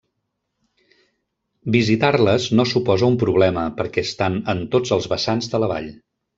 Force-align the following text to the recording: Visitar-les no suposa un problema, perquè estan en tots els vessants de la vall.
Visitar-les 1.75 2.47
no 2.61 2.67
suposa 2.71 3.11
un 3.15 3.19
problema, 3.27 3.69
perquè 3.79 4.07
estan 4.09 4.43
en 4.57 4.67
tots 4.77 4.99
els 4.99 5.11
vessants 5.15 5.55
de 5.57 5.65
la 5.67 5.75
vall. 5.77 5.97